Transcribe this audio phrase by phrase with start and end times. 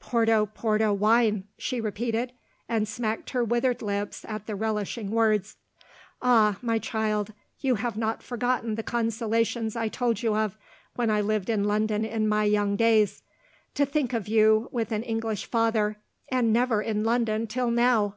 [0.00, 2.32] "Porto porto wine!" she repeated
[2.68, 5.56] and smacked her withered lips at the relishing words.
[6.20, 10.58] "Ah, my child, you have not forgotten the consolations I told you of,
[10.96, 13.22] when I lived in London in my young days.
[13.76, 15.96] To think of you, with an English father,
[16.30, 18.16] and never in London till now!